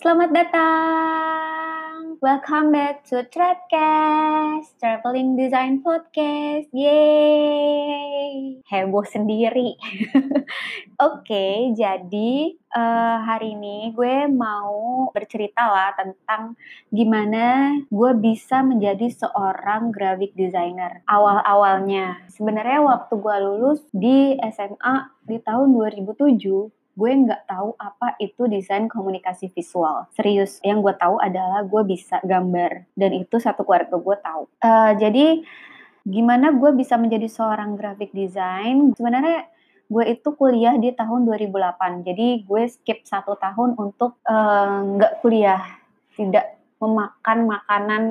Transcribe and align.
Selamat 0.00 0.32
datang. 0.32 2.16
Welcome 2.24 2.72
back 2.72 3.04
to 3.12 3.20
Threadcast, 3.28 4.72
Traveling 4.80 5.36
Design 5.36 5.84
Podcast. 5.84 6.72
Yeay. 6.72 8.64
Heboh 8.64 9.04
sendiri. 9.04 9.76
Oke, 9.76 10.40
okay, 11.04 11.76
jadi 11.76 12.32
uh, 12.72 13.28
hari 13.28 13.52
ini 13.52 13.92
gue 13.92 14.24
mau 14.32 15.12
bercerita 15.12 15.68
lah 15.68 15.92
tentang 15.92 16.56
gimana 16.88 17.76
gue 17.92 18.12
bisa 18.16 18.64
menjadi 18.64 19.04
seorang 19.12 19.92
graphic 19.92 20.32
designer. 20.32 21.04
Awal-awalnya, 21.12 22.24
sebenarnya 22.32 22.80
waktu 22.88 23.20
gue 23.20 23.36
lulus 23.44 23.84
di 23.92 24.40
SMA 24.48 25.12
di 25.28 25.36
tahun 25.44 25.76
2007, 25.76 26.79
gue 27.00 27.12
nggak 27.24 27.48
tahu 27.48 27.72
apa 27.80 28.20
itu 28.20 28.44
desain 28.44 28.84
komunikasi 28.84 29.48
visual. 29.48 30.04
Serius, 30.12 30.60
yang 30.60 30.84
gue 30.84 30.92
tahu 30.92 31.16
adalah 31.16 31.64
gue 31.64 31.82
bisa 31.88 32.20
gambar 32.20 32.84
dan 32.92 33.10
itu 33.16 33.40
satu 33.40 33.64
keluarga 33.64 33.96
gue 33.96 34.16
tahu. 34.20 34.42
Uh, 34.60 34.92
jadi 35.00 35.40
gimana 36.04 36.52
gue 36.52 36.76
bisa 36.76 37.00
menjadi 37.00 37.24
seorang 37.24 37.80
graphic 37.80 38.12
design? 38.12 38.92
Sebenarnya 38.92 39.48
gue 39.88 40.04
itu 40.12 40.28
kuliah 40.36 40.76
di 40.76 40.92
tahun 40.92 41.24
2008. 41.24 42.04
Jadi 42.04 42.44
gue 42.44 42.62
skip 42.68 43.02
satu 43.02 43.34
tahun 43.34 43.74
untuk 43.74 44.22
eh, 44.22 44.78
nggak 44.96 45.12
uh, 45.12 45.18
kuliah, 45.18 45.62
tidak 46.14 46.62
memakan 46.78 47.38
makanan 47.50 48.02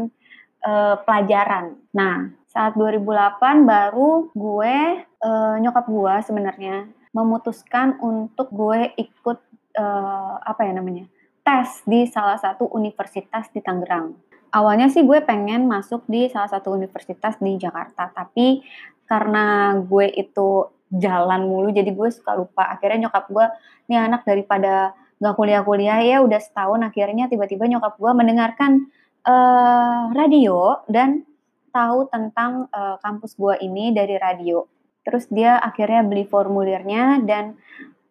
uh, 0.68 1.00
pelajaran. 1.08 1.80
Nah, 1.96 2.36
saat 2.52 2.76
2008 2.76 3.64
baru 3.64 4.28
gue 4.36 4.76
uh, 5.24 5.56
nyokap 5.64 5.86
gue 5.88 6.14
sebenarnya 6.28 6.76
memutuskan 7.12 7.98
untuk 8.00 8.54
gue 8.54 8.94
ikut 8.98 9.40
uh, 9.78 10.36
apa 10.46 10.62
ya 10.66 10.74
namanya 10.78 11.06
tes 11.42 11.82
di 11.90 12.06
salah 12.06 12.38
satu 12.38 12.70
universitas 12.78 13.50
di 13.50 13.64
Tangerang. 13.64 14.14
Awalnya 14.50 14.90
sih 14.90 15.06
gue 15.06 15.22
pengen 15.22 15.70
masuk 15.70 16.06
di 16.10 16.30
salah 16.30 16.50
satu 16.50 16.74
universitas 16.74 17.38
di 17.38 17.58
Jakarta, 17.58 18.10
tapi 18.10 18.66
karena 19.06 19.78
gue 19.78 20.10
itu 20.14 20.70
jalan 20.90 21.46
mulu, 21.46 21.70
jadi 21.70 21.90
gue 21.94 22.10
suka 22.10 22.34
lupa. 22.34 22.66
Akhirnya 22.66 23.10
nyokap 23.10 23.30
gue, 23.30 23.46
nih 23.90 23.98
anak 23.98 24.26
daripada 24.26 24.98
gak 25.22 25.36
kuliah-kuliah 25.38 26.02
ya 26.02 26.18
udah 26.26 26.42
setahun, 26.42 26.82
akhirnya 26.82 27.30
tiba-tiba 27.30 27.66
nyokap 27.70 27.98
gue 27.98 28.12
mendengarkan 28.14 28.90
uh, 29.26 30.10
radio 30.18 30.82
dan 30.90 31.26
tahu 31.70 32.10
tentang 32.10 32.66
uh, 32.74 32.98
kampus 33.02 33.38
gue 33.38 33.54
ini 33.62 33.94
dari 33.94 34.18
radio. 34.18 34.66
Terus 35.04 35.26
dia 35.32 35.58
akhirnya 35.58 36.04
beli 36.06 36.28
formulirnya 36.28 37.24
dan 37.24 37.58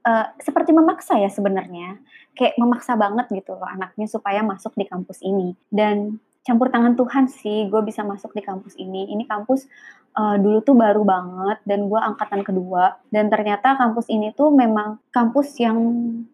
uh, 0.08 0.26
seperti 0.40 0.72
memaksa 0.72 1.20
ya 1.20 1.28
sebenarnya, 1.28 2.00
kayak 2.38 2.56
memaksa 2.56 2.94
banget 2.94 3.28
gitu 3.34 3.58
loh 3.58 3.68
anaknya 3.68 4.06
supaya 4.08 4.40
masuk 4.40 4.72
di 4.78 4.88
kampus 4.88 5.20
ini. 5.20 5.52
Dan 5.68 6.22
campur 6.48 6.72
tangan 6.72 6.96
Tuhan 6.96 7.28
sih, 7.28 7.68
gue 7.68 7.82
bisa 7.84 8.00
masuk 8.06 8.32
di 8.32 8.40
kampus 8.40 8.78
ini. 8.80 9.12
Ini 9.12 9.28
kampus 9.28 9.68
uh, 10.16 10.40
dulu 10.40 10.64
tuh 10.64 10.72
baru 10.72 11.04
banget 11.04 11.58
dan 11.68 11.86
gue 11.92 12.00
angkatan 12.00 12.40
kedua. 12.40 12.96
Dan 13.12 13.28
ternyata 13.28 13.76
kampus 13.76 14.08
ini 14.08 14.32
tuh 14.32 14.48
memang 14.48 14.96
kampus 15.12 15.60
yang 15.60 15.76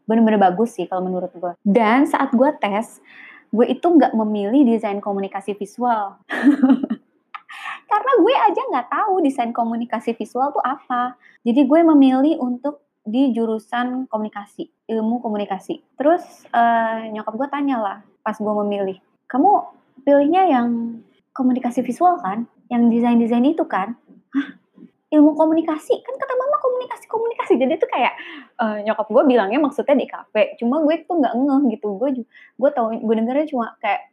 bener-bener 0.06 0.38
bagus 0.38 0.78
sih 0.78 0.86
kalau 0.86 1.02
menurut 1.02 1.34
gue. 1.34 1.52
Dan 1.66 2.06
saat 2.06 2.30
gue 2.30 2.50
tes, 2.62 3.02
gue 3.50 3.66
itu 3.66 3.86
nggak 3.86 4.14
memilih 4.14 4.62
desain 4.66 5.02
komunikasi 5.02 5.58
visual. 5.58 6.14
karena 7.94 8.12
gue 8.18 8.34
aja 8.34 8.62
nggak 8.74 8.88
tahu 8.90 9.14
desain 9.22 9.54
komunikasi 9.54 10.18
visual 10.18 10.50
tuh 10.50 10.64
apa. 10.66 11.14
Jadi 11.46 11.62
gue 11.62 11.80
memilih 11.86 12.42
untuk 12.42 12.82
di 13.06 13.30
jurusan 13.30 14.10
komunikasi, 14.10 14.66
ilmu 14.90 15.22
komunikasi. 15.22 15.78
Terus 15.94 16.24
uh, 16.50 17.06
nyokap 17.14 17.34
gue 17.38 17.48
tanya 17.54 17.76
lah 17.78 17.98
pas 18.26 18.34
gue 18.34 18.54
memilih, 18.66 18.98
kamu 19.30 19.62
pilihnya 20.02 20.42
yang 20.50 20.98
komunikasi 21.30 21.86
visual 21.86 22.18
kan? 22.18 22.50
Yang 22.66 22.98
desain-desain 22.98 23.46
itu 23.46 23.62
kan? 23.68 23.94
Hah? 24.34 24.48
Ilmu 25.14 25.38
komunikasi? 25.38 25.94
Kan 26.02 26.14
kata 26.18 26.34
mama 26.34 26.58
komunikasi-komunikasi. 26.58 27.54
Jadi 27.54 27.78
tuh 27.78 27.86
kayak 27.86 28.18
uh, 28.58 28.82
nyokap 28.82 29.06
gue 29.06 29.22
bilangnya 29.30 29.62
maksudnya 29.62 29.94
di 29.94 30.10
kafe. 30.10 30.58
Cuma 30.58 30.82
gue 30.82 31.06
tuh 31.06 31.22
nggak 31.22 31.34
ngeh 31.38 31.62
gitu. 31.78 31.94
Gue 31.94 32.26
gue 32.58 32.70
tau 32.74 32.90
gue 32.90 33.14
dengarnya 33.14 33.46
cuma 33.46 33.78
kayak 33.78 34.10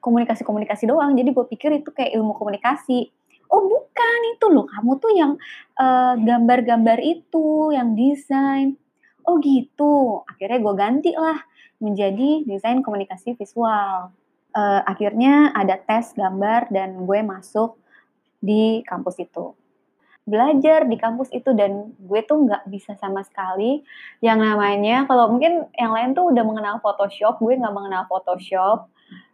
komunikasi-komunikasi 0.00 0.84
uh, 0.86 0.88
doang. 0.94 1.12
Jadi 1.18 1.30
gue 1.34 1.46
pikir 1.50 1.70
itu 1.82 1.90
kayak 1.90 2.14
ilmu 2.14 2.34
komunikasi. 2.36 3.10
Oh 3.48 3.64
bukan 3.64 4.20
itu 4.36 4.46
loh, 4.52 4.68
kamu 4.68 4.92
tuh 5.00 5.12
yang 5.16 5.32
eh, 5.80 6.14
gambar-gambar 6.20 7.00
itu, 7.00 7.72
yang 7.72 7.96
desain. 7.96 8.76
Oh 9.24 9.40
gitu. 9.40 10.20
Akhirnya 10.28 10.60
gue 10.60 10.74
ganti 10.76 11.12
lah 11.16 11.40
menjadi 11.80 12.44
desain 12.44 12.84
komunikasi 12.84 13.36
visual. 13.40 14.12
Uh, 14.48 14.80
akhirnya 14.88 15.52
ada 15.52 15.76
tes 15.76 16.16
gambar 16.16 16.72
dan 16.72 17.04
gue 17.04 17.20
masuk 17.20 17.76
di 18.40 18.80
kampus 18.88 19.20
itu 19.20 19.52
belajar 20.28 20.84
di 20.84 20.96
kampus 21.00 21.32
itu 21.32 21.56
dan 21.56 21.96
gue 21.96 22.20
tuh 22.28 22.44
nggak 22.44 22.68
bisa 22.68 22.92
sama 23.00 23.24
sekali 23.24 23.80
yang 24.20 24.44
namanya 24.44 25.08
kalau 25.08 25.32
mungkin 25.32 25.64
yang 25.72 25.96
lain 25.96 26.12
tuh 26.12 26.28
udah 26.28 26.44
mengenal 26.44 26.76
Photoshop 26.84 27.40
gue 27.40 27.56
nggak 27.56 27.72
mengenal 27.72 28.04
Photoshop 28.12 28.92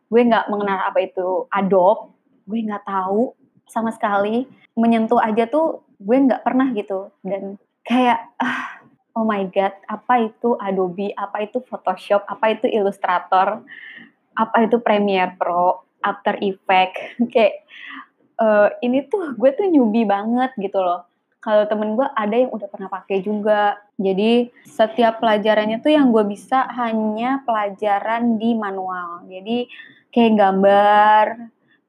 gue 0.09 0.20
nggak 0.20 0.48
mengenal 0.53 0.78
apa 0.88 0.98
itu 1.04 1.48
Adobe 1.50 2.12
gue 2.44 2.60
nggak 2.60 2.84
tahu 2.84 3.32
sama 3.69 3.91
sekali. 3.91 4.44
Menyentuh 4.76 5.22
aja 5.22 5.48
tuh 5.48 5.87
gue 5.97 6.16
nggak 6.16 6.44
pernah 6.44 6.69
gitu. 6.76 7.09
Dan 7.25 7.56
kayak 7.84 8.37
ah, 8.37 8.84
oh 9.16 9.25
my 9.25 9.48
god 9.48 9.72
apa 9.88 10.28
itu 10.28 10.56
Adobe? 10.60 11.12
Apa 11.16 11.48
itu 11.48 11.64
Photoshop? 11.64 12.28
Apa 12.28 12.53
itu 12.53 12.69
Illustrator? 12.69 13.64
Apa 14.37 14.56
itu 14.69 14.76
Premiere 14.82 15.34
Pro? 15.38 15.84
After 16.04 16.37
Effect 16.44 17.16
kayak 17.32 17.64
uh, 18.37 18.69
ini 18.84 19.09
tuh 19.09 19.32
gue 19.34 19.50
tuh 19.56 19.66
newbie 19.72 20.04
banget 20.04 20.53
gitu 20.60 20.78
loh 20.84 21.09
kalau 21.44 21.69
temen 21.69 21.93
gue 21.93 22.09
ada 22.16 22.32
yang 22.32 22.49
udah 22.49 22.69
pernah 22.72 22.88
pakai 22.88 23.21
juga. 23.21 23.77
Jadi 24.00 24.49
setiap 24.65 25.21
pelajarannya 25.21 25.84
tuh 25.84 25.93
yang 25.93 26.09
gue 26.09 26.25
bisa 26.25 26.65
hanya 26.72 27.44
pelajaran 27.44 28.41
di 28.41 28.56
manual. 28.56 29.28
Jadi 29.28 29.69
kayak 30.09 30.41
gambar 30.41 31.25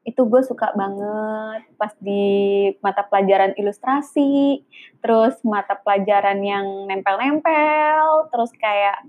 itu 0.05 0.21
gue 0.27 0.41
suka 0.43 0.75
banget 0.75 1.65
pas 1.79 1.95
di 2.03 2.67
mata 2.83 3.07
pelajaran 3.07 3.55
ilustrasi, 3.55 4.61
terus 4.99 5.39
mata 5.41 5.79
pelajaran 5.79 6.43
yang 6.43 6.85
nempel-nempel, 6.91 8.29
terus 8.29 8.53
kayak 8.59 9.07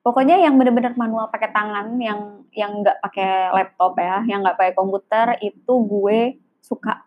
pokoknya 0.00 0.40
yang 0.40 0.56
bener-bener 0.56 0.94
manual 0.96 1.28
pakai 1.28 1.52
tangan, 1.52 2.00
yang 2.00 2.46
yang 2.54 2.80
nggak 2.80 3.02
pakai 3.02 3.52
laptop 3.52 3.98
ya, 3.98 4.24
yang 4.24 4.40
nggak 4.46 4.56
pakai 4.56 4.74
komputer 4.78 5.36
itu 5.42 5.72
gue 5.84 6.40
suka. 6.64 7.02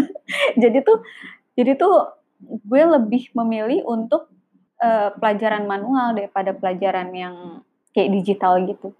jadi 0.62 0.80
tuh 0.80 1.04
jadi 1.52 1.76
tuh 1.76 2.16
gue 2.42 2.82
lebih 2.84 3.32
memilih 3.32 3.84
untuk 3.88 4.28
uh, 4.82 5.14
pelajaran 5.16 5.64
manual 5.64 6.16
daripada 6.16 6.52
pelajaran 6.52 7.08
yang 7.16 7.34
kayak 7.96 8.12
digital 8.12 8.60
gitu. 8.64 8.92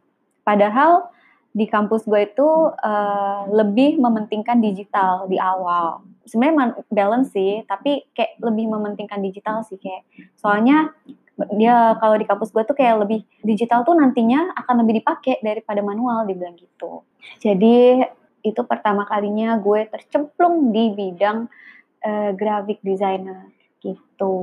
Padahal 0.47 1.11
di 1.57 1.65
kampus 1.65 2.05
gue 2.05 2.29
itu 2.29 2.49
uh, 2.69 3.49
lebih 3.49 3.97
mementingkan 3.97 4.61
digital 4.61 5.25
di 5.25 5.41
awal. 5.41 6.05
Sebenarnya 6.29 6.85
balance 6.93 7.33
sih, 7.33 7.65
tapi 7.65 8.05
kayak 8.13 8.37
lebih 8.45 8.69
mementingkan 8.69 9.25
digital 9.25 9.65
sih 9.65 9.81
kayak. 9.81 10.05
Soalnya 10.37 10.93
dia 11.57 11.97
kalau 12.01 12.17
di 12.17 12.25
kampus 12.25 12.53
gue 12.53 12.65
tuh 12.65 12.77
kayak 12.77 13.05
lebih 13.05 13.21
digital 13.45 13.85
tuh 13.85 13.93
nantinya 13.93 14.57
akan 14.57 14.85
lebih 14.85 15.05
dipakai 15.05 15.41
daripada 15.45 15.85
manual 15.85 16.25
dibilang 16.25 16.57
gitu. 16.57 17.05
Jadi 17.41 18.05
itu 18.41 18.61
pertama 18.65 19.05
kalinya 19.05 19.57
gue 19.61 19.85
tercemplung 19.91 20.73
di 20.73 20.93
bidang 20.93 21.49
uh, 22.03 22.31
graphic 22.37 22.83
designer 22.83 23.53
gitu. 23.81 24.35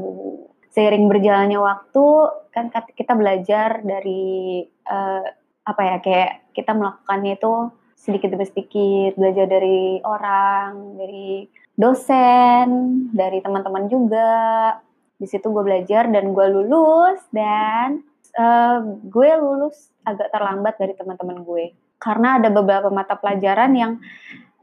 Seiring 0.74 1.06
berjalannya 1.06 1.60
waktu 1.62 2.06
kan 2.50 2.74
kita 2.74 3.14
belajar 3.14 3.82
dari 3.86 4.66
uh, 4.90 5.26
apa 5.64 5.82
ya 5.86 5.98
kayak 6.02 6.32
kita 6.58 6.74
melakukannya 6.74 7.38
itu 7.38 7.54
sedikit 7.94 8.34
demi 8.34 8.46
sedikit 8.50 9.16
belajar 9.16 9.46
dari 9.48 10.02
orang, 10.04 10.98
dari 11.00 11.48
dosen, 11.78 12.68
dari 13.14 13.40
teman-teman 13.40 13.86
juga. 13.88 14.76
Di 15.16 15.30
situ 15.30 15.54
gue 15.54 15.64
belajar 15.64 16.10
dan 16.10 16.34
gue 16.36 16.48
lulus 16.52 17.22
dan 17.32 18.04
uh, 18.36 18.82
gue 19.08 19.30
lulus 19.40 19.94
agak 20.04 20.34
terlambat 20.36 20.76
dari 20.82 20.94
teman-teman 20.98 21.46
gue 21.48 21.66
karena 22.04 22.36
ada 22.36 22.52
beberapa 22.52 22.92
mata 22.92 23.16
pelajaran 23.16 23.72
yang 23.72 23.92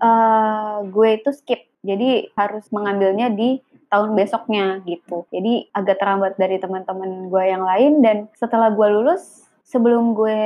uh, 0.01 0.85
gue 0.89 1.09
itu 1.21 1.31
skip. 1.33 1.69
Jadi 1.81 2.29
harus 2.37 2.69
mengambilnya 2.69 3.33
di 3.33 3.61
tahun 3.89 4.13
besoknya 4.17 4.85
gitu. 4.85 5.25
Jadi 5.33 5.73
agak 5.73 5.97
terlambat 5.99 6.35
dari 6.37 6.61
teman-teman 6.61 7.33
gue 7.33 7.45
yang 7.45 7.65
lain 7.65 8.05
dan 8.05 8.17
setelah 8.37 8.71
gue 8.73 8.89
lulus 8.89 9.49
sebelum 9.65 10.13
gue 10.13 10.43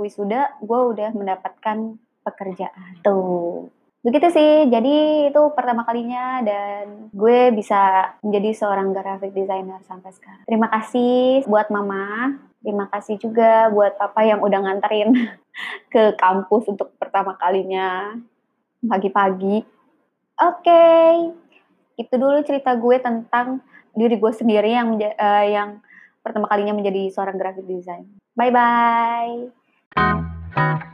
wisuda, 0.00 0.58
gue 0.64 0.80
udah 0.96 1.10
mendapatkan 1.14 1.98
pekerjaan. 2.24 2.98
Tuh. 3.04 3.68
Begitu 4.02 4.34
sih, 4.34 4.66
jadi 4.66 5.30
itu 5.30 5.42
pertama 5.54 5.86
kalinya 5.86 6.42
dan 6.42 7.06
gue 7.14 7.54
bisa 7.54 8.12
menjadi 8.18 8.50
seorang 8.50 8.90
graphic 8.90 9.30
designer 9.30 9.78
sampai 9.86 10.10
sekarang. 10.10 10.42
Terima 10.42 10.66
kasih 10.66 11.46
buat 11.46 11.70
mama 11.70 12.34
Terima 12.62 12.86
kasih 12.86 13.18
juga 13.18 13.66
buat 13.74 13.98
papa 13.98 14.22
yang 14.22 14.38
udah 14.38 14.62
nganterin 14.62 15.10
ke 15.92 16.14
kampus 16.14 16.70
untuk 16.70 16.94
pertama 16.94 17.34
kalinya 17.34 18.14
pagi-pagi. 18.82 19.56
Oke, 20.42 20.66
okay. 20.66 21.12
itu 22.02 22.14
dulu 22.18 22.42
cerita 22.42 22.74
gue 22.74 22.98
tentang 22.98 23.62
diri 23.94 24.18
gue 24.18 24.32
sendiri 24.32 24.74
yang 24.74 24.98
uh, 24.98 25.44
yang 25.46 25.78
pertama 26.24 26.50
kalinya 26.50 26.74
menjadi 26.74 27.12
seorang 27.12 27.38
graphic 27.38 27.68
design. 27.68 28.08
Bye 28.34 28.50
bye. 28.50 30.90